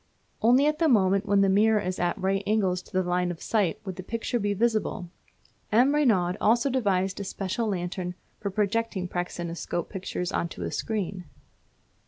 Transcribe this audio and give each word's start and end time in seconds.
Only 0.41 0.65
at 0.65 0.79
the 0.79 0.87
moment 0.89 1.27
when 1.27 1.41
the 1.41 1.47
mirror 1.47 1.79
is 1.79 1.99
at 1.99 2.17
right 2.17 2.41
angles 2.47 2.81
to 2.81 2.91
the 2.91 3.03
line 3.07 3.29
of 3.29 3.39
sight 3.39 3.79
would 3.85 3.97
the 3.97 4.01
picture 4.01 4.39
be 4.39 4.55
visible. 4.55 5.11
M. 5.71 5.93
Reynaud 5.93 6.37
also 6.41 6.71
devised 6.71 7.19
a 7.19 7.23
special 7.23 7.67
lantern 7.67 8.15
for 8.39 8.49
projecting 8.49 9.07
praxinoscope 9.07 9.89
pictures 9.89 10.31
on 10.31 10.49
to 10.49 10.63
a 10.63 10.71
screen. 10.71 11.25